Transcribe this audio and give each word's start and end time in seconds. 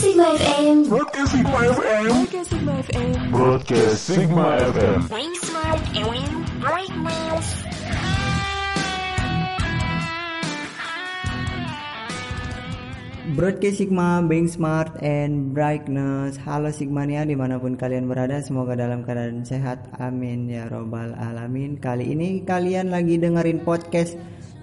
Sigma 0.00 0.32
FM. 0.32 0.88
Broadcast 0.88 1.28
Sigma 1.28 1.60
FM. 1.60 2.08
Broadcast 2.08 2.48
Sigma 2.48 2.72
FM. 2.88 3.12
Broadcast 3.28 4.00
Sigma 4.00 4.46
FM. 4.72 4.98
Wing 5.12 5.34
smart 5.44 5.82
and 5.92 6.32
brightness. 6.56 7.46
Broadcast 13.36 13.76
Sigma, 13.76 14.24
being 14.24 14.48
smart 14.48 14.88
and 15.04 15.52
brightness. 15.52 16.40
Halo 16.40 16.72
Sigmania 16.72 17.28
di 17.28 17.36
mana 17.36 17.60
pun 17.60 17.76
kalian 17.76 18.08
berada, 18.08 18.40
semoga 18.40 18.80
dalam 18.80 19.04
keadaan 19.04 19.44
sehat. 19.44 19.84
Amin 20.00 20.48
ya 20.48 20.64
robbal 20.72 21.12
alamin. 21.12 21.76
Kali 21.76 22.16
ini 22.16 22.40
kalian 22.48 22.88
lagi 22.88 23.20
dengerin 23.20 23.60
podcast 23.68 24.16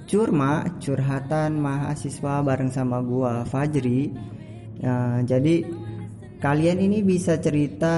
Curma, 0.10 0.66
curhatan 0.82 1.62
mahasiswa 1.62 2.42
bareng 2.42 2.74
sama 2.74 3.06
gua 3.06 3.46
Fajri. 3.46 4.37
Nah, 4.84 5.26
jadi 5.26 5.66
kalian 6.38 6.78
ini 6.78 7.02
bisa 7.02 7.42
cerita 7.42 7.96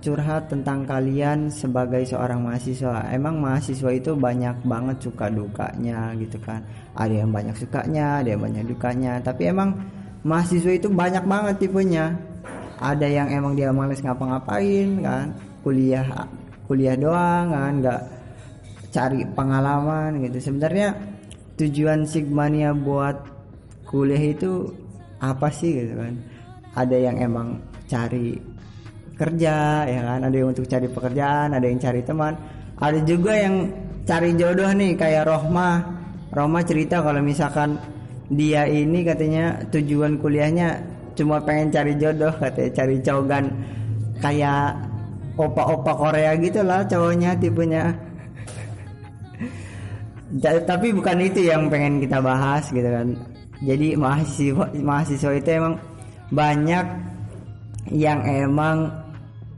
curhat 0.00 0.48
tentang 0.48 0.88
kalian 0.88 1.52
sebagai 1.52 2.00
seorang 2.08 2.40
mahasiswa. 2.40 3.12
Emang 3.12 3.36
mahasiswa 3.44 3.90
itu 3.92 4.16
banyak 4.16 4.64
banget 4.64 5.04
suka 5.04 5.28
dukanya 5.28 6.16
gitu 6.16 6.40
kan. 6.40 6.64
Ada 6.96 7.24
yang 7.24 7.30
banyak 7.32 7.56
sukanya, 7.60 8.24
ada 8.24 8.28
yang 8.32 8.42
banyak 8.42 8.64
dukanya. 8.64 9.20
Tapi 9.20 9.52
emang 9.52 9.76
mahasiswa 10.24 10.72
itu 10.72 10.88
banyak 10.88 11.24
banget 11.28 11.54
tipenya. 11.60 12.16
Ada 12.80 13.06
yang 13.06 13.28
emang 13.30 13.52
dia 13.54 13.70
males 13.70 14.00
ngapa-ngapain 14.00 14.88
kan, 15.04 15.26
kuliah 15.62 16.04
kuliah 16.64 16.96
doang 16.96 17.52
kan, 17.52 17.72
nggak 17.84 18.00
cari 18.90 19.20
pengalaman 19.36 20.24
gitu. 20.24 20.50
Sebenarnya 20.50 20.96
tujuan 21.60 22.08
Sigmania 22.08 22.72
buat 22.74 23.20
kuliah 23.86 24.34
itu 24.34 24.83
apa 25.32 25.48
sih 25.48 25.72
gitu 25.72 25.94
kan? 25.96 26.12
Ada 26.74 26.96
yang 26.98 27.16
emang 27.22 27.62
cari 27.88 28.34
kerja 29.14 29.86
ya 29.86 30.00
kan, 30.02 30.20
ada 30.26 30.34
yang 30.34 30.50
untuk 30.50 30.66
cari 30.66 30.90
pekerjaan, 30.90 31.54
ada 31.54 31.66
yang 31.70 31.78
cari 31.78 32.02
teman, 32.02 32.34
ada 32.82 32.98
juga 33.06 33.32
yang 33.38 33.70
cari 34.04 34.34
jodoh 34.34 34.68
nih 34.74 34.92
kayak 34.98 35.24
Rohma. 35.30 35.70
Rohma 36.34 36.60
cerita 36.66 36.98
kalau 36.98 37.22
misalkan 37.22 37.78
dia 38.32 38.66
ini 38.66 39.04
katanya 39.06 39.62
tujuan 39.70 40.18
kuliahnya 40.18 40.82
cuma 41.14 41.38
pengen 41.44 41.70
cari 41.70 41.94
jodoh 41.94 42.32
katanya 42.42 42.70
cari 42.74 42.96
cowokan 42.98 43.44
kayak 44.18 44.74
opa-opa 45.38 45.92
Korea 45.94 46.32
gitu 46.40 46.64
lah 46.66 46.82
cowoknya 46.88 47.38
tipenya 47.38 47.94
tapi 50.70 50.90
bukan 50.90 51.18
itu 51.22 51.46
yang 51.46 51.70
pengen 51.70 52.02
kita 52.02 52.18
bahas 52.18 52.66
gitu 52.72 52.86
kan 52.86 53.14
jadi 53.64 53.96
mahasiswa 53.96 54.68
mahasiswa 54.76 55.32
itu 55.32 55.50
emang 55.50 55.80
banyak 56.28 56.86
yang 57.92 58.20
emang 58.24 58.92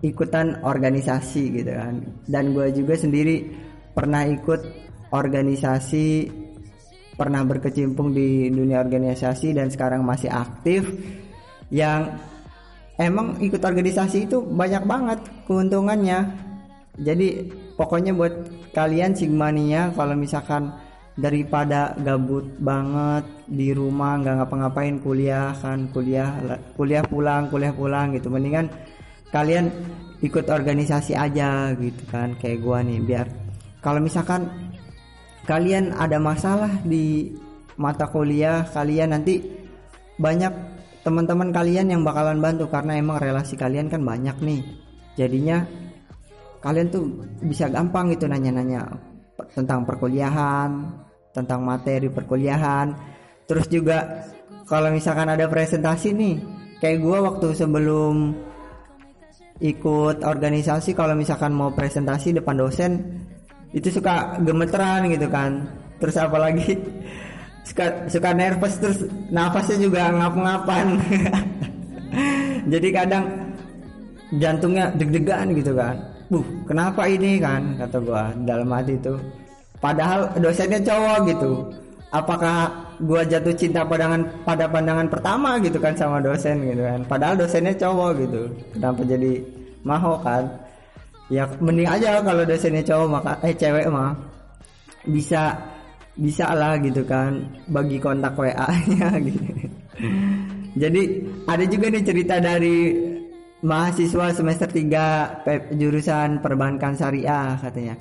ikutan 0.02 0.62
organisasi 0.62 1.42
gitu 1.62 1.72
kan. 1.74 2.06
Dan 2.26 2.54
gue 2.54 2.70
juga 2.70 2.94
sendiri 2.94 3.50
pernah 3.94 4.22
ikut 4.26 4.62
organisasi 5.10 6.06
pernah 7.16 7.40
berkecimpung 7.48 8.12
di 8.12 8.52
dunia 8.52 8.84
organisasi 8.84 9.56
dan 9.56 9.72
sekarang 9.72 10.04
masih 10.04 10.28
aktif 10.28 10.84
yang 11.72 12.20
emang 13.00 13.40
ikut 13.40 13.58
organisasi 13.64 14.28
itu 14.28 14.44
banyak 14.44 14.84
banget 14.84 15.18
keuntungannya. 15.48 16.28
Jadi 16.96 17.52
pokoknya 17.76 18.12
buat 18.12 18.32
kalian 18.76 19.16
Sigmania 19.16 19.92
kalau 19.96 20.12
misalkan 20.16 20.72
daripada 21.16 21.96
gabut 21.96 22.44
banget 22.60 23.24
di 23.48 23.72
rumah 23.72 24.20
nggak 24.20 24.36
ngapa-ngapain 24.44 25.00
kuliah 25.00 25.56
kan 25.56 25.88
kuliah 25.88 26.28
kuliah 26.76 27.00
pulang 27.08 27.48
kuliah 27.48 27.72
pulang 27.72 28.12
gitu. 28.12 28.28
Mendingan 28.28 28.68
kalian 29.32 29.72
ikut 30.20 30.44
organisasi 30.44 31.16
aja 31.16 31.72
gitu 31.80 32.04
kan 32.12 32.36
kayak 32.36 32.60
gua 32.60 32.84
nih. 32.84 33.00
Biar 33.00 33.26
kalau 33.80 34.04
misalkan 34.04 34.44
kalian 35.48 35.96
ada 35.96 36.20
masalah 36.20 36.84
di 36.84 37.32
mata 37.80 38.08
kuliah 38.12 38.68
kalian 38.68 39.16
nanti 39.16 39.40
banyak 40.20 40.52
teman-teman 41.00 41.48
kalian 41.48 41.96
yang 41.96 42.04
bakalan 42.04 42.44
bantu. 42.44 42.68
Karena 42.68 43.00
emang 43.00 43.16
relasi 43.24 43.56
kalian 43.56 43.88
kan 43.88 44.04
banyak 44.04 44.36
nih. 44.44 44.60
Jadinya 45.16 45.64
kalian 46.60 46.92
tuh 46.92 47.08
bisa 47.40 47.72
gampang 47.72 48.12
gitu 48.12 48.28
nanya-nanya 48.28 48.84
tentang 49.56 49.88
perkuliahan 49.88 51.05
tentang 51.36 51.60
materi 51.60 52.08
perkuliahan. 52.08 52.96
Terus 53.44 53.68
juga 53.68 54.24
kalau 54.64 54.88
misalkan 54.88 55.28
ada 55.28 55.44
presentasi 55.44 56.16
nih 56.16 56.34
kayak 56.80 56.98
gua 57.04 57.28
waktu 57.28 57.52
sebelum 57.52 58.32
ikut 59.60 60.24
organisasi 60.24 60.92
kalau 60.92 61.16
misalkan 61.16 61.52
mau 61.52 61.72
presentasi 61.72 62.36
depan 62.36 62.56
dosen 62.60 62.92
itu 63.76 63.92
suka 63.92 64.40
gemeteran 64.40 65.12
gitu 65.12 65.28
kan. 65.28 65.68
Terus 66.00 66.16
apalagi 66.16 66.76
suka 67.68 68.08
suka 68.08 68.30
nervous 68.32 68.74
terus 68.80 68.98
nafasnya 69.28 69.76
juga 69.84 70.08
ngap-ngapan. 70.12 70.86
Jadi 72.72 72.88
kadang 72.90 73.24
jantungnya 74.40 74.90
deg-degan 74.96 75.54
gitu 75.54 75.72
kan. 75.76 75.94
Buh 76.26 76.42
kenapa 76.66 77.06
ini? 77.06 77.38
kan 77.38 77.78
kata 77.78 78.02
gua 78.02 78.34
dalam 78.42 78.66
hati 78.74 78.98
itu 78.98 79.14
padahal 79.86 80.34
dosennya 80.42 80.82
cowok 80.82 81.18
gitu. 81.30 81.52
Apakah 82.10 82.74
gua 82.98 83.22
jatuh 83.22 83.54
cinta 83.54 83.86
pandangan 83.86 84.26
pada 84.42 84.66
pandangan 84.66 85.06
pertama 85.06 85.62
gitu 85.62 85.78
kan 85.78 85.94
sama 85.94 86.18
dosen 86.18 86.58
gitu 86.66 86.82
kan. 86.82 87.06
Padahal 87.06 87.38
dosennya 87.38 87.74
cowok 87.78 88.10
gitu. 88.26 88.42
Kenapa 88.74 89.00
jadi 89.06 89.32
mau 89.86 90.18
kan? 90.26 90.42
Ya 91.30 91.46
mending 91.62 91.86
aja 91.86 92.18
kalau 92.22 92.42
dosennya 92.42 92.82
cowok 92.82 93.08
maka 93.10 93.32
eh 93.46 93.54
cewek 93.54 93.86
mah 93.86 94.14
bisa 95.06 95.54
bisa 96.18 96.50
lah 96.50 96.74
gitu 96.82 97.06
kan. 97.06 97.46
Bagi 97.70 98.02
kontak 98.02 98.34
WA 98.34 98.66
nya 98.90 99.08
gitu. 99.26 99.42
Jadi 100.76 101.02
ada 101.46 101.64
juga 101.70 101.86
nih 101.94 102.04
cerita 102.04 102.36
dari 102.42 102.76
mahasiswa 103.62 104.26
semester 104.34 104.68
3 104.68 105.44
pe- 105.46 105.66
jurusan 105.78 106.42
perbankan 106.42 106.94
syariah 106.94 107.54
katanya. 107.60 107.94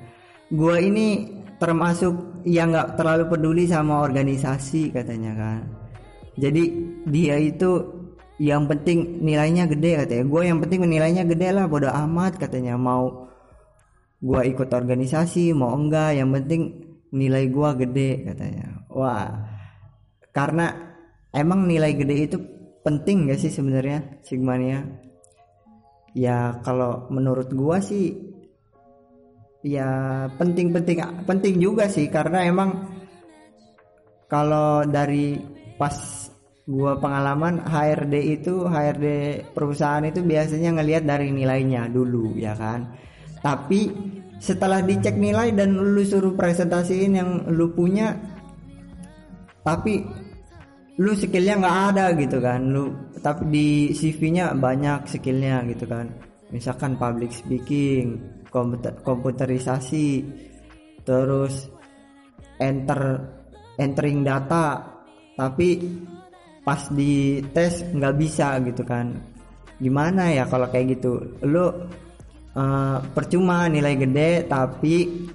Gua 0.53 0.77
ini 0.77 1.41
termasuk 1.55 2.43
yang 2.43 2.75
nggak 2.75 2.99
terlalu 2.99 3.23
peduli 3.31 3.63
sama 3.65 4.03
organisasi 4.03 4.91
katanya 4.91 5.33
kan. 5.35 5.61
Jadi 6.35 6.63
dia 7.07 7.39
itu 7.39 7.71
yang 8.35 8.67
penting 8.67 9.23
nilainya 9.23 9.63
gede 9.71 10.03
katanya. 10.03 10.23
Gue 10.27 10.41
yang 10.51 10.59
penting 10.59 10.83
nilainya 10.83 11.23
gede 11.23 11.55
lah 11.55 11.71
bodo 11.71 11.87
amat 11.87 12.35
katanya. 12.35 12.75
Mau 12.75 13.25
gua 14.25 14.41
ikut 14.41 14.73
organisasi 14.73 15.53
mau 15.53 15.75
enggak 15.77 16.17
yang 16.17 16.33
penting 16.33 16.61
nilai 17.13 17.45
gua 17.53 17.77
gede 17.77 18.25
katanya. 18.25 18.83
Wah 18.91 19.29
karena 20.35 20.71
emang 21.31 21.69
nilai 21.69 21.95
gede 21.95 22.15
itu 22.27 22.37
penting 22.83 23.31
gak 23.31 23.39
sih 23.39 23.53
sebenarnya 23.53 24.19
Sigmania? 24.25 24.83
Ya 26.15 26.59
kalau 26.63 27.07
menurut 27.11 27.51
gua 27.55 27.79
sih 27.79 28.34
ya 29.65 29.89
penting-penting 30.37 31.25
penting 31.25 31.57
juga 31.57 31.89
sih 31.89 32.05
karena 32.05 32.45
emang 32.45 32.85
kalau 34.29 34.85
dari 34.85 35.41
pas 35.81 36.29
gua 36.69 37.01
pengalaman 37.01 37.65
HRD 37.65 38.41
itu 38.41 38.69
HRD 38.69 39.05
perusahaan 39.57 40.05
itu 40.05 40.21
biasanya 40.21 40.77
ngelihat 40.77 41.03
dari 41.09 41.33
nilainya 41.33 41.89
dulu 41.89 42.37
ya 42.37 42.53
kan? 42.53 42.93
Tapi 43.41 43.89
setelah 44.37 44.85
dicek 44.85 45.17
nilai 45.17 45.49
dan 45.57 45.73
lu 45.73 46.01
suruh 46.05 46.37
presentasiin 46.37 47.13
yang 47.17 47.29
lu 47.49 47.73
punya 47.73 48.13
tapi 49.65 50.05
lu 51.01 51.11
skillnya 51.17 51.57
nggak 51.57 51.77
ada 51.93 52.05
gitu 52.13 52.37
kan? 52.37 52.61
Lu 52.69 52.93
tapi 53.17 53.49
di 53.49 53.67
CV-nya 53.97 54.53
banyak 54.53 55.09
skillnya 55.09 55.65
gitu 55.65 55.89
kan 55.89 56.34
misalkan 56.53 56.97
public 56.99 57.33
speaking 57.33 58.19
komputer 58.49 58.93
komputerisasi 59.01 60.23
terus 61.05 61.69
enter 62.61 63.01
entering 63.75 64.23
data 64.23 64.95
tapi 65.35 65.69
pas 66.65 66.89
di 66.89 67.43
tes 67.53 67.85
nggak 67.93 68.15
bisa 68.17 68.57
gitu 68.65 68.81
kan. 68.81 69.13
Gimana 69.77 70.31
ya 70.31 70.47
kalau 70.49 70.71
kayak 70.71 70.97
gitu? 70.97 71.37
Lu 71.45 71.67
eh, 72.55 72.97
percuma 73.13 73.67
nilai 73.69 73.93
gede 73.99 74.47
tapi 74.49 75.27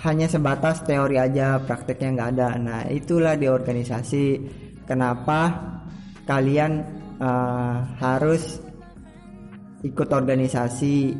hanya 0.00 0.24
sebatas 0.32 0.80
teori 0.86 1.20
aja 1.20 1.60
prakteknya 1.60 2.08
nggak 2.16 2.30
ada. 2.38 2.48
Nah 2.56 2.80
itulah 2.88 3.36
di 3.36 3.50
organisasi 3.50 4.24
kenapa 4.88 5.40
kalian 6.24 6.72
eh, 7.20 7.76
harus 8.00 8.69
ikut 9.86 10.08
organisasi 10.12 11.16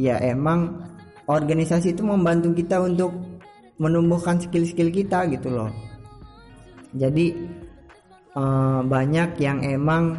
ya 0.00 0.16
emang 0.22 0.80
organisasi 1.28 1.92
itu 1.92 2.02
membantu 2.06 2.54
kita 2.56 2.80
untuk 2.80 3.12
menumbuhkan 3.78 4.40
skill-skill 4.40 4.90
kita 4.90 5.28
gitu 5.28 5.52
loh 5.52 5.70
jadi 6.96 7.26
eh, 8.36 8.80
banyak 8.80 9.30
yang 9.36 9.60
emang 9.60 10.16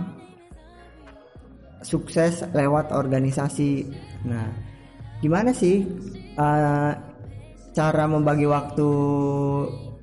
sukses 1.82 2.44
lewat 2.52 2.92
organisasi. 2.92 3.88
Nah, 4.28 4.48
gimana 5.24 5.56
sih 5.56 5.82
eh, 6.38 6.92
cara 7.74 8.04
membagi 8.06 8.46
waktu 8.46 8.90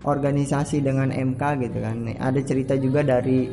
organisasi 0.07 0.83
dengan 0.83 1.11
MK 1.13 1.43
gitu 1.63 1.79
kan? 1.83 1.97
Ada 2.19 2.41
cerita 2.43 2.75
juga 2.79 3.07
dari 3.07 3.51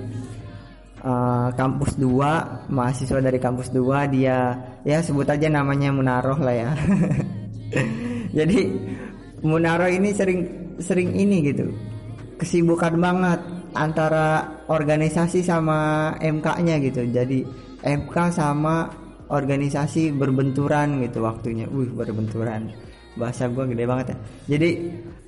eh, 1.04 1.50
kampus 1.54 2.00
2 2.00 2.72
mahasiswa 2.72 3.20
dari 3.20 3.38
kampus 3.38 3.70
2 3.76 4.16
dia 4.16 4.56
ya 4.88 4.98
sebut 5.04 5.28
aja 5.28 5.52
namanya 5.52 5.92
Munaroh 5.92 6.40
lah 6.40 6.56
ya. 6.56 6.72
Jadi 8.38 8.60
Munaroh 9.44 9.92
ini 9.92 10.10
sering 10.16 10.40
sering 10.80 11.14
ini 11.14 11.44
gitu 11.46 11.70
kesibukan 12.44 12.98
banget 12.98 13.40
antara 13.74 14.60
organisasi 14.70 15.40
sama 15.46 16.12
MK-nya 16.20 16.76
gitu. 16.84 17.08
Jadi 17.08 17.46
MK 17.84 18.16
sama 18.34 18.90
organisasi 19.32 20.14
berbenturan 20.14 21.02
gitu 21.08 21.26
waktunya. 21.26 21.66
Wih, 21.70 21.90
berbenturan. 21.96 22.70
Bahasa 23.16 23.48
gua 23.48 23.64
gede 23.70 23.86
banget 23.86 24.14
ya. 24.14 24.18
Jadi 24.58 24.70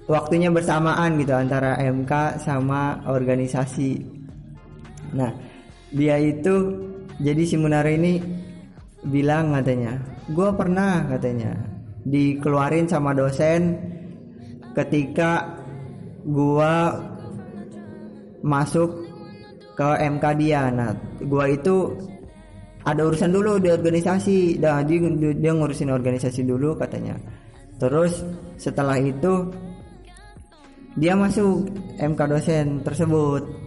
waktunya 0.10 0.50
bersamaan 0.50 1.18
gitu 1.22 1.34
antara 1.34 1.78
MK 1.80 2.42
sama 2.42 3.02
organisasi. 3.08 4.02
Nah, 5.16 5.32
dia 5.92 6.18
itu 6.18 6.86
jadi 7.22 7.42
si 7.46 7.56
Munara 7.60 7.92
ini 7.92 8.22
bilang 9.06 9.54
katanya, 9.54 10.02
gue 10.32 10.50
pernah 10.56 11.06
katanya 11.06 11.76
dikeluarin 12.06 12.86
sama 12.86 13.18
dosen 13.18 13.76
ketika 14.78 15.58
gua 16.22 16.94
masuk 18.46 19.10
ke 19.74 19.90
MK 20.06 20.26
dia. 20.38 20.70
Nah, 20.70 20.94
gua 21.26 21.50
itu 21.50 21.98
ada 22.86 23.02
urusan 23.02 23.34
dulu 23.34 23.58
di 23.58 23.74
organisasi. 23.74 24.62
Nah, 24.62 24.86
dia, 24.86 25.02
dia 25.34 25.52
ngurusin 25.52 25.90
organisasi 25.90 26.46
dulu 26.46 26.78
katanya. 26.78 27.18
Terus 27.82 28.22
setelah 28.56 28.96
itu 29.02 29.50
dia 30.96 31.18
masuk 31.18 31.68
MK 31.98 32.22
dosen 32.30 32.86
tersebut. 32.86 33.65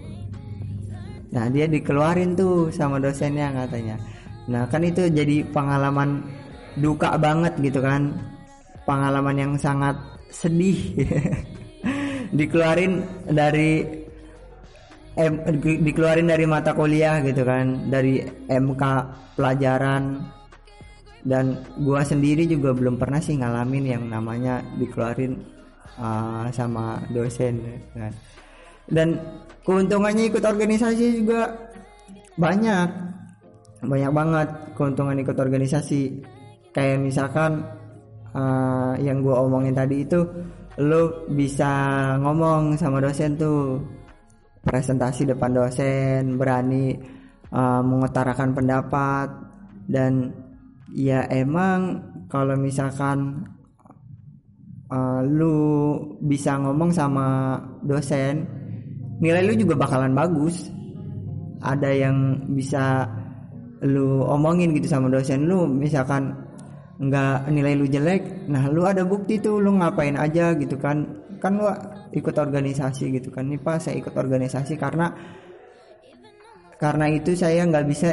Nah, 1.29 1.45
dia 1.53 1.69
dikeluarin 1.69 2.33
tuh 2.33 2.73
sama 2.73 2.97
dosennya 2.97 3.53
katanya. 3.53 3.97
Nah, 4.49 4.65
kan 4.69 4.81
itu 4.81 5.13
jadi 5.13 5.45
pengalaman 5.53 6.25
duka 6.81 7.17
banget 7.21 7.53
gitu 7.61 7.85
kan. 7.85 8.17
Pengalaman 8.89 9.37
yang 9.37 9.53
sangat 9.61 9.97
sedih. 10.33 10.79
dikeluarin 12.39 13.05
dari 13.29 13.85
di- 15.59 15.81
dikeluarin 15.83 16.31
dari 16.31 16.45
mata 16.47 16.73
kuliah 16.73 17.21
gitu 17.21 17.43
kan, 17.43 17.91
dari 17.91 18.23
MK 18.49 18.83
pelajaran 19.35 20.23
dan 21.27 21.61
gua 21.83 22.07
sendiri 22.07 22.47
juga 22.47 22.71
belum 22.73 22.97
pernah 22.97 23.19
sih 23.19 23.37
ngalamin 23.37 23.85
yang 23.85 24.05
namanya 24.07 24.63
dikeluarin 24.79 25.37
uh, 25.99 26.47
sama 26.55 27.03
dosen 27.11 27.83
kan. 27.93 28.15
Dan 28.88 29.17
keuntungannya 29.62 30.32
ikut 30.32 30.44
organisasi 30.44 31.23
juga 31.25 31.52
banyak. 32.40 32.88
Banyak 33.85 34.12
banget 34.12 34.49
keuntungan 34.75 35.20
ikut 35.20 35.37
organisasi. 35.37 36.25
Kayak 36.73 36.99
misalkan 37.05 37.64
uh, 38.32 38.94
yang 39.00 39.20
gua 39.20 39.44
omongin 39.44 39.76
tadi 39.76 40.05
itu 40.05 40.20
lu 40.79 41.26
bisa 41.35 41.70
ngomong 42.23 42.79
sama 42.79 43.02
dosen 43.02 43.35
tuh 43.35 43.82
presentasi 44.62 45.26
depan 45.26 45.50
dosen 45.50 46.38
berani 46.38 46.94
uh, 47.50 47.82
mengutarakan 47.82 48.55
pendapat 48.55 49.29
dan 49.90 50.31
ya 50.94 51.26
emang 51.32 51.99
kalau 52.31 52.55
misalkan 52.55 53.49
uh, 54.93 55.20
lu 55.25 55.56
bisa 56.23 56.61
ngomong 56.61 56.93
sama 56.93 57.58
dosen 57.82 58.44
nilai 59.19 59.43
lu 59.47 59.55
juga 59.59 59.75
bakalan 59.79 60.15
bagus. 60.15 60.70
Ada 61.59 61.91
yang 61.91 62.47
bisa 62.55 63.06
lu 63.82 64.23
omongin 64.26 64.75
gitu 64.75 64.91
sama 64.91 65.11
dosen 65.11 65.47
lu 65.47 65.67
misalkan 65.67 66.35
nggak 66.99 67.47
nilai 67.55 67.79
lu 67.79 67.87
jelek 67.87 68.50
nah 68.50 68.67
lu 68.67 68.82
ada 68.82 69.06
bukti 69.06 69.38
tuh 69.38 69.62
lu 69.62 69.79
ngapain 69.79 70.15
aja 70.15 70.55
gitu 70.55 70.79
kan. 70.79 71.06
Kan 71.38 71.59
lu 71.59 71.67
ikut 72.15 72.35
organisasi 72.35 73.15
gitu 73.19 73.31
kan. 73.31 73.47
Nih 73.47 73.59
pak 73.59 73.82
saya 73.82 73.99
ikut 73.99 74.15
organisasi 74.15 74.75
karena 74.79 75.11
karena 76.79 77.11
itu 77.11 77.35
saya 77.35 77.67
nggak 77.67 77.87
bisa 77.91 78.11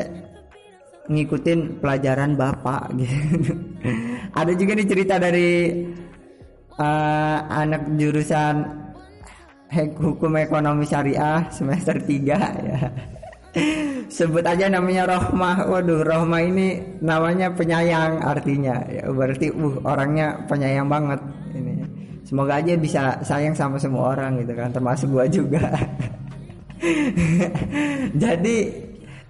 ngikutin 1.06 1.82
pelajaran 1.82 2.34
bapak 2.34 2.90
gitu. 3.00 3.54
Ada 4.34 4.52
juga 4.58 4.72
nih 4.74 4.88
cerita 4.90 5.16
dari 5.22 5.50
uh, 6.82 7.40
anak 7.46 7.94
jurusan 7.94 8.85
hukum 10.04 10.34
ekonomi 10.40 10.86
syariah 10.88 11.48
semester 11.52 11.96
3 12.00 12.68
ya. 12.70 12.80
Sebut 14.12 14.44
aja 14.44 14.68
namanya 14.68 15.08
Rohmah. 15.08 15.68
Waduh 15.72 16.04
Rohmah 16.04 16.44
ini 16.44 17.00
namanya 17.00 17.52
penyayang 17.56 18.20
artinya. 18.20 18.84
Ya 18.92 19.08
berarti 19.08 19.48
uh 19.52 19.76
orangnya 19.88 20.44
penyayang 20.46 20.92
banget 20.92 21.20
ini. 21.56 21.74
Semoga 22.28 22.60
aja 22.60 22.74
bisa 22.76 23.22
sayang 23.24 23.56
sama 23.56 23.80
semua 23.80 24.18
orang 24.18 24.44
gitu 24.44 24.54
kan 24.58 24.76
termasuk 24.76 25.08
gua 25.14 25.26
juga. 25.30 25.72
Jadi 28.24 28.58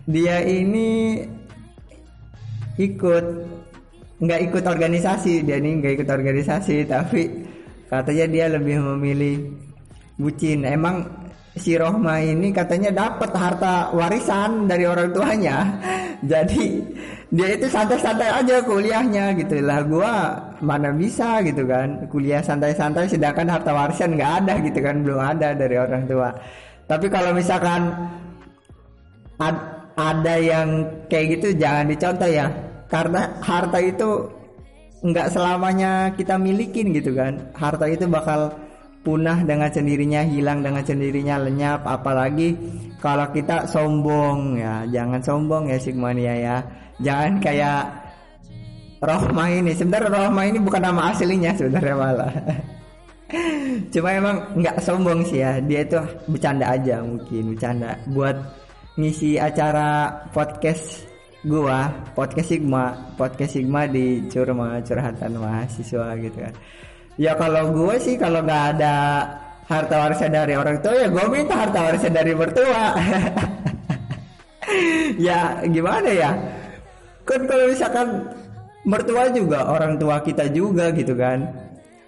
dia 0.10 0.42
ini 0.42 1.22
ikut 2.82 3.26
nggak 4.26 4.42
ikut 4.50 4.64
organisasi. 4.66 5.46
Dia 5.46 5.62
ini 5.62 5.86
nggak 5.86 6.02
ikut 6.02 6.10
organisasi 6.10 6.76
tapi 6.90 7.30
katanya 7.86 8.26
dia 8.26 8.46
lebih 8.50 8.82
memilih 8.82 9.54
bucin 10.16 10.64
emang 10.64 11.04
si 11.56 11.80
Rohma 11.80 12.20
ini 12.20 12.52
katanya 12.52 12.92
dapat 12.92 13.32
harta 13.32 13.96
warisan 13.96 14.68
dari 14.68 14.84
orang 14.84 15.12
tuanya. 15.16 15.58
Jadi 16.32 16.84
dia 17.32 17.48
itu 17.56 17.68
santai-santai 17.68 18.32
aja 18.32 18.64
kuliahnya 18.64 19.36
gitu. 19.40 19.64
Lah 19.64 19.84
gua 19.88 20.14
mana 20.60 20.92
bisa 20.92 21.40
gitu 21.44 21.64
kan. 21.68 22.08
Kuliah 22.12 22.44
santai-santai 22.44 23.08
sedangkan 23.08 23.48
harta 23.48 23.72
warisan 23.72 24.16
nggak 24.20 24.32
ada 24.44 24.54
gitu 24.64 24.80
kan. 24.84 24.96
Belum 25.04 25.20
ada 25.20 25.56
dari 25.56 25.76
orang 25.80 26.04
tua. 26.08 26.32
Tapi 26.86 27.08
kalau 27.10 27.32
misalkan 27.34 27.92
ad- 29.42 29.66
ada 29.96 30.36
yang 30.36 30.84
kayak 31.08 31.40
gitu 31.40 31.48
jangan 31.56 31.88
dicontoh 31.88 32.28
ya. 32.28 32.52
Karena 32.92 33.32
harta 33.40 33.80
itu 33.80 34.28
nggak 35.06 35.32
selamanya 35.32 36.12
kita 36.20 36.36
milikin 36.36 36.92
gitu 36.92 37.16
kan. 37.16 37.52
Harta 37.56 37.88
itu 37.88 38.08
bakal 38.12 38.65
punah 39.06 39.46
dengan 39.46 39.70
sendirinya 39.70 40.26
hilang 40.26 40.66
dengan 40.66 40.82
sendirinya 40.82 41.38
lenyap. 41.46 41.86
Apalagi 41.86 42.58
kalau 42.98 43.30
kita 43.30 43.70
sombong 43.70 44.58
ya 44.58 44.82
jangan 44.90 45.22
sombong 45.22 45.70
ya 45.70 45.78
Sigmania 45.78 46.34
ya. 46.34 46.58
Jangan 46.98 47.38
kayak 47.38 47.82
Rohma 49.06 49.46
ini. 49.54 49.72
Sebenarnya 49.78 50.10
Rohma 50.10 50.42
ini 50.50 50.58
bukan 50.58 50.82
nama 50.82 51.14
aslinya 51.14 51.54
sebenarnya 51.54 51.94
malah. 51.94 52.34
Cuma 53.94 54.10
emang 54.10 54.38
nggak 54.58 54.82
sombong 54.82 55.22
sih 55.30 55.46
ya. 55.46 55.62
Dia 55.62 55.86
itu 55.86 56.02
bercanda 56.26 56.74
aja 56.74 57.06
mungkin 57.06 57.54
bercanda. 57.54 57.94
Buat 58.10 58.42
ngisi 58.98 59.38
acara 59.38 60.10
podcast 60.34 61.06
gua 61.46 61.94
podcast 62.18 62.50
Sigma 62.50 63.14
podcast 63.14 63.54
Sigma 63.54 63.86
di 63.86 64.26
curma 64.32 64.82
curhatan 64.82 65.38
mahasiswa 65.38 66.18
gitu 66.18 66.38
kan 66.42 66.54
kalau 67.40 67.72
gua 67.72 67.96
sih 67.96 68.20
kalau 68.20 68.44
nggak 68.44 68.64
ada 68.76 68.94
harta 69.66 69.96
warisan 69.98 70.32
dari 70.36 70.54
orang 70.54 70.78
tua 70.84 70.94
ya 70.94 71.08
gua 71.10 71.26
minta 71.32 71.56
harta 71.56 71.80
warisan 71.92 72.14
dari 72.14 72.32
mertua. 72.36 72.86
Ya 75.16 75.62
gimana 75.66 76.10
ya? 76.10 76.32
Kan 77.26 77.50
kalau 77.50 77.70
misalkan 77.70 78.08
mertua 78.86 79.30
juga 79.34 79.66
orang 79.70 79.98
tua 79.98 80.22
kita 80.22 80.50
juga 80.52 80.92
gitu 80.94 81.16
kan. 81.18 81.46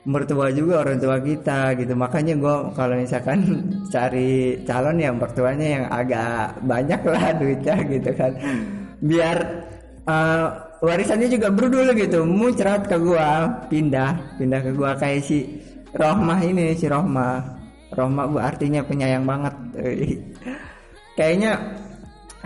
Mertua 0.08 0.56
juga 0.56 0.88
orang 0.88 0.98
tua 1.04 1.20
kita 1.20 1.76
gitu. 1.76 1.92
Makanya 1.98 2.40
gue 2.40 2.56
kalau 2.74 2.96
misalkan 2.96 3.40
cari 3.94 4.62
calon 4.64 4.98
yang 5.00 5.20
mertuanya 5.20 5.68
yang 5.68 5.86
agak 5.92 6.56
banyak 6.64 7.02
lah 7.04 7.26
duitnya 7.36 7.76
gitu 7.92 8.12
kan. 8.16 8.32
Biar 9.04 9.38
uh, 10.08 10.48
warisannya 10.82 11.28
juga 11.32 11.48
berdua 11.50 11.94
gitu. 11.94 12.24
Muncrat 12.26 12.86
ke 12.86 12.98
gua 13.00 13.50
pindah 13.70 14.38
pindah 14.38 14.60
ke 14.62 14.72
gua. 14.74 14.94
Kayak 14.98 15.26
si 15.26 15.38
Rohmah 15.94 16.40
ini 16.44 16.78
si 16.78 16.86
Rohmah. 16.86 17.42
Rohmah 17.94 18.26
gua 18.30 18.42
artinya 18.54 18.82
penyayang 18.86 19.26
banget. 19.26 19.56
Kayaknya 21.18 21.58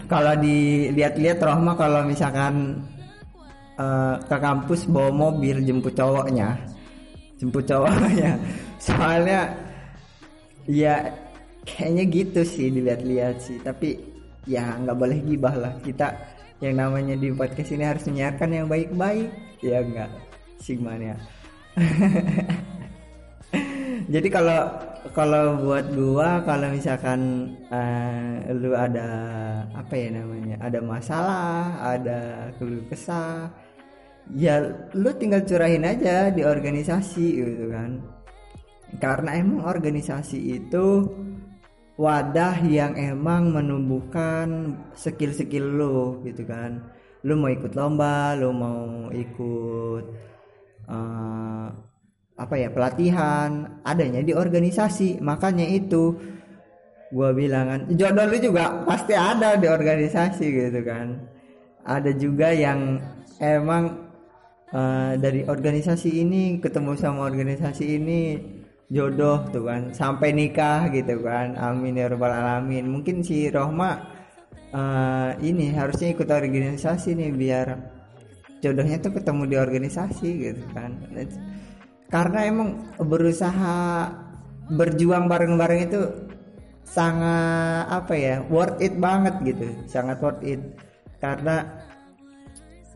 kalau 0.08 0.34
dilihat-lihat 0.40 1.44
Rohmah 1.44 1.76
kalau 1.76 2.08
misalkan 2.08 2.80
uh, 3.76 4.16
ke 4.24 4.38
kampus 4.40 4.88
bawa 4.88 5.12
mobil 5.12 5.60
jemput 5.68 5.92
cowoknya. 5.96 6.56
Jemput 7.36 7.68
cowoknya. 7.68 8.40
Soalnya 8.86 9.52
ya 10.70 11.10
kayaknya 11.66 12.04
gitu 12.08 12.42
sih 12.48 12.72
dilihat-lihat 12.72 13.36
sih. 13.44 13.60
Tapi 13.60 14.00
ya 14.48 14.80
nggak 14.80 14.98
boleh 14.98 15.20
gibah 15.28 15.56
lah. 15.60 15.74
Kita 15.84 16.16
yang 16.62 16.78
namanya 16.78 17.18
di 17.18 17.34
podcast 17.34 17.74
ini 17.74 17.84
harus 17.84 18.06
menyiarkan 18.06 18.50
yang 18.54 18.68
baik-baik. 18.70 19.30
Ya 19.62 19.82
enggak 19.82 20.10
Sigmania 20.62 21.18
jadi 24.14 24.28
kalau 24.30 24.60
kalau 25.16 25.58
buat 25.64 25.86
gua 25.96 26.44
kalau 26.46 26.70
misalkan 26.70 27.52
eh, 27.72 28.54
lu 28.54 28.76
ada 28.76 29.08
apa 29.74 29.94
ya 29.96 30.10
namanya 30.14 30.60
ada 30.62 30.80
masalah 30.84 31.80
ada 31.82 32.52
keluh 32.60 32.84
kesah 32.92 33.50
ya 34.36 34.62
lu 34.94 35.10
tinggal 35.18 35.42
curahin 35.44 35.88
aja 35.88 36.30
di 36.30 36.46
organisasi 36.46 37.28
gitu 37.42 37.72
kan. 37.72 38.00
Karena 39.00 39.40
emang 39.40 39.64
organisasi 39.64 40.62
itu 40.62 41.08
wadah 42.00 42.64
yang 42.64 42.96
emang 42.96 43.52
menumbuhkan 43.52 44.78
skill-skill 44.96 45.66
lu 45.66 46.00
gitu 46.24 46.48
kan. 46.48 46.80
Lu 47.28 47.38
mau 47.38 47.52
ikut 47.52 47.76
lomba 47.76 48.34
lu 48.40 48.50
mau 48.56 49.12
ikut 49.12 50.04
eh, 50.88 51.68
apa 52.42 52.56
ya 52.58 52.70
pelatihan 52.72 53.82
adanya 53.84 54.24
di 54.24 54.34
organisasi. 54.34 55.20
Makanya 55.20 55.68
itu 55.68 56.16
gua 57.12 57.36
bilang 57.36 57.68
kan 57.68 57.82
jodoh 57.92 58.24
lu 58.24 58.38
juga 58.40 58.88
pasti 58.88 59.14
ada 59.14 59.60
di 59.60 59.68
organisasi 59.68 60.46
gitu 60.48 60.82
kan. 60.82 61.20
Ada 61.82 62.14
juga 62.16 62.54
yang 62.54 63.02
emang 63.38 64.10
eh, 64.74 65.14
dari 65.20 65.44
organisasi 65.46 66.10
ini 66.24 66.58
ketemu 66.64 66.98
sama 66.98 67.28
organisasi 67.28 67.86
ini 68.00 68.22
jodoh 68.92 69.48
tuh 69.50 69.64
kan. 69.66 69.96
Sampai 69.96 70.36
nikah 70.36 70.92
gitu 70.92 71.24
kan. 71.24 71.56
Amin 71.56 71.98
ya 71.98 72.12
rabbal 72.12 72.30
alamin. 72.30 72.92
Mungkin 72.92 73.24
si 73.24 73.48
Rohma 73.48 73.98
eh, 74.76 75.32
ini 75.42 75.72
harusnya 75.72 76.12
ikut 76.12 76.28
organisasi 76.28 77.16
nih 77.16 77.32
biar 77.32 77.68
jodohnya 78.62 79.00
tuh 79.00 79.16
ketemu 79.16 79.44
di 79.48 79.56
organisasi 79.58 80.30
gitu 80.52 80.64
kan. 80.76 81.00
Karena 82.12 82.40
emang 82.44 82.92
berusaha 83.00 84.12
berjuang 84.76 85.32
bareng-bareng 85.32 85.82
itu 85.88 86.02
sangat 86.84 87.88
apa 87.88 88.14
ya 88.20 88.36
worth 88.52 88.84
it 88.84 89.00
banget 89.00 89.40
gitu. 89.48 89.72
Sangat 89.88 90.20
worth 90.20 90.44
it. 90.44 90.60
Karena 91.24 91.64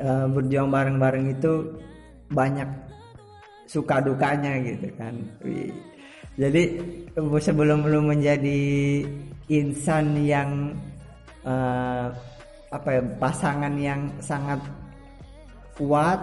eh, 0.04 0.28
berjuang 0.28 0.68
bareng-bareng 0.68 1.40
itu 1.40 1.80
banyak 2.26 2.85
suka 3.66 4.02
dukanya 4.02 4.58
gitu 4.62 4.88
kan. 4.98 5.14
Jadi 6.36 6.64
sebelum 7.18 7.88
lu 7.88 8.00
menjadi 8.06 8.62
insan 9.48 10.26
yang 10.26 10.74
eh, 11.46 12.08
apa 12.74 12.90
ya 12.92 13.02
pasangan 13.22 13.74
yang 13.78 14.10
sangat 14.20 14.60
kuat 15.78 16.20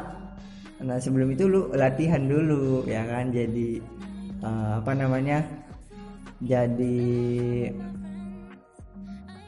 nah 0.82 0.98
sebelum 0.98 1.30
itu 1.30 1.46
lu 1.46 1.70
latihan 1.78 2.26
dulu 2.26 2.82
ya 2.90 3.06
kan 3.06 3.30
jadi 3.30 3.78
eh, 4.42 4.72
apa 4.82 4.92
namanya 4.98 5.38
jadi 6.42 6.98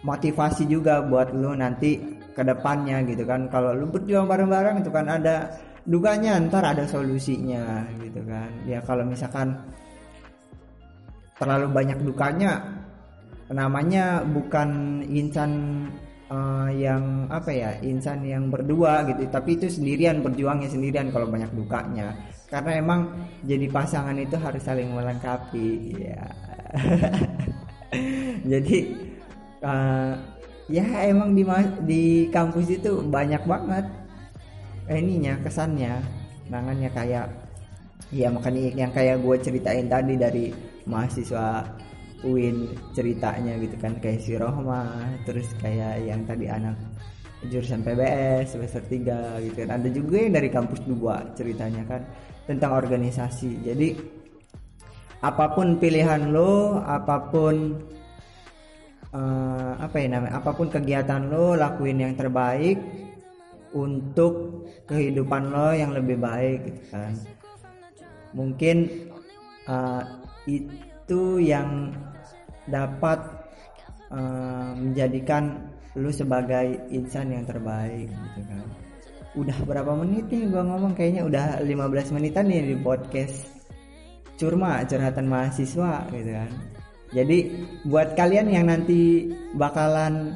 motivasi 0.06 0.68
juga 0.70 1.02
buat 1.02 1.32
lu 1.34 1.56
nanti 1.56 1.98
ke 2.36 2.42
depannya 2.44 3.00
gitu 3.08 3.24
kan. 3.24 3.48
Kalau 3.48 3.72
lu 3.72 3.88
berjuang 3.88 4.28
bareng-bareng 4.28 4.84
itu 4.84 4.90
kan 4.92 5.06
ada 5.08 5.48
dukanya 5.84 6.40
ntar 6.48 6.64
ada 6.64 6.84
solusinya 6.88 7.84
gitu 8.00 8.20
kan. 8.24 8.50
Ya 8.64 8.80
kalau 8.80 9.04
misalkan 9.04 9.56
terlalu 11.36 11.68
banyak 11.72 11.98
dukanya 12.00 12.64
namanya 13.52 14.24
bukan 14.24 15.02
insan 15.04 15.84
eh, 16.32 16.70
yang 16.80 17.28
apa 17.28 17.50
ya 17.52 17.70
insan 17.84 18.24
yang 18.24 18.48
berdua 18.48 19.04
gitu. 19.12 19.28
Tapi 19.28 19.60
itu 19.60 19.66
sendirian 19.68 20.24
berjuangnya 20.24 20.72
sendirian 20.72 21.12
kalau 21.12 21.28
banyak 21.28 21.52
dukanya. 21.52 22.16
Karena 22.48 22.80
emang 22.80 23.00
jadi 23.44 23.66
pasangan 23.68 24.16
itu 24.16 24.36
harus 24.40 24.62
saling 24.64 24.88
melengkapi 24.92 25.68
ya. 26.00 26.24
Jadi 28.52 28.78
eh, 29.62 30.12
ya 30.68 30.86
emang 31.04 31.36
di 31.36 31.44
di 31.84 32.02
kampus 32.32 32.66
itu 32.72 33.04
banyak 33.04 33.42
banget 33.44 33.84
eh, 34.88 34.98
ininya 34.98 35.40
kesannya. 35.40 36.00
Nangannya 36.48 36.90
kayak 36.92 37.26
ya 38.12 38.28
makanya 38.28 38.60
yang 38.76 38.92
kayak 38.92 39.20
gue 39.24 39.36
ceritain 39.40 39.86
tadi 39.88 40.14
dari 40.14 40.44
mahasiswa 40.84 41.64
UIN 42.24 42.72
ceritanya 42.96 43.56
gitu 43.60 43.76
kan 43.76 43.96
kayak 44.00 44.20
si 44.24 44.36
Rohma 44.36 45.08
terus 45.28 45.52
kayak 45.60 46.04
yang 46.04 46.24
tadi 46.24 46.48
anak 46.48 46.76
jurusan 47.44 47.84
PBS 47.84 48.56
semester 48.56 48.80
3 48.80 49.44
gitu 49.44 49.56
kan. 49.64 49.76
Ada 49.76 49.88
juga 49.92 50.16
yang 50.16 50.32
dari 50.36 50.48
kampus 50.48 50.80
2 50.88 51.36
ceritanya 51.36 51.84
kan 51.84 52.00
tentang 52.48 52.72
organisasi. 52.76 53.60
Jadi 53.64 53.88
apa 55.24 55.56
pun 55.56 55.80
pilihan 55.80 56.28
lo 56.32 56.80
apa 56.84 57.16
pun 57.32 57.80
eh, 59.12 59.72
apa 59.80 59.96
ya 59.96 60.06
namanya 60.12 60.40
apa 60.40 60.50
pun 60.52 60.68
kegiatan 60.68 61.32
lo 61.32 61.56
lakuin 61.56 62.04
yang 62.04 62.12
terbaik 62.16 63.03
untuk 63.74 64.64
kehidupan 64.86 65.50
lo 65.50 65.74
yang 65.74 65.90
lebih 65.92 66.16
baik 66.22 66.58
gitu 66.70 66.82
kan. 66.94 67.12
Mungkin 68.32 68.76
eh, 69.66 70.02
itu 70.46 71.22
yang 71.42 71.90
dapat 72.70 73.18
eh, 74.14 74.70
menjadikan 74.78 75.74
lu 75.94 76.10
sebagai 76.10 76.90
insan 76.90 77.34
yang 77.34 77.44
terbaik 77.46 78.10
gitu 78.10 78.40
kan. 78.46 78.66
Udah 79.34 79.58
berapa 79.66 79.92
menit 79.98 80.30
nih 80.30 80.46
gua 80.46 80.62
ngomong? 80.62 80.94
Kayaknya 80.94 81.22
udah 81.26 81.44
15 81.66 82.14
menitan 82.14 82.46
nih 82.46 82.74
di 82.74 82.76
podcast 82.78 83.50
curma 84.38 84.82
curhatan 84.86 85.26
mahasiswa 85.26 86.06
gitu 86.10 86.30
kan. 86.30 86.50
Jadi 87.14 87.38
buat 87.86 88.18
kalian 88.18 88.50
yang 88.50 88.66
nanti 88.66 89.30
bakalan 89.54 90.34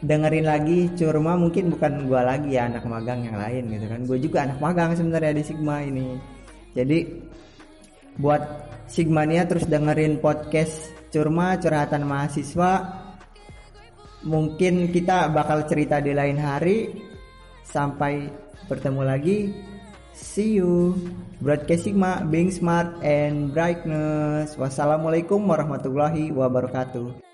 dengerin 0.00 0.48
lagi 0.48 0.88
curma 0.96 1.36
mungkin 1.36 1.68
bukan 1.76 2.08
gua 2.08 2.24
lagi 2.24 2.56
ya 2.56 2.68
anak 2.68 2.88
magang 2.88 3.20
yang 3.24 3.36
lain 3.36 3.68
gitu 3.68 3.86
kan. 3.86 4.00
Gue 4.08 4.18
juga 4.20 4.38
anak 4.48 4.58
magang 4.58 4.96
sebenarnya 4.96 5.32
di 5.36 5.44
Sigma 5.44 5.84
ini. 5.84 6.16
Jadi 6.72 6.98
buat 8.16 8.42
Sigmania 8.88 9.46
terus 9.46 9.68
dengerin 9.68 10.18
podcast 10.18 10.90
curma 11.12 11.60
curhatan 11.60 12.08
mahasiswa 12.08 12.72
mungkin 14.24 14.88
kita 14.92 15.28
bakal 15.30 15.68
cerita 15.68 16.00
di 16.00 16.16
lain 16.16 16.40
hari. 16.40 16.78
Sampai 17.64 18.26
bertemu 18.66 19.02
lagi. 19.06 19.38
See 20.10 20.58
you. 20.58 20.98
Broadcast 21.38 21.86
Sigma 21.86 22.26
being 22.26 22.50
smart 22.50 22.98
and 23.04 23.54
brightness. 23.54 24.58
Wassalamualaikum 24.58 25.38
warahmatullahi 25.46 26.34
wabarakatuh 26.34 27.29